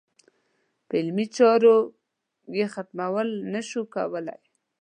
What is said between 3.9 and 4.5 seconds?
کولای.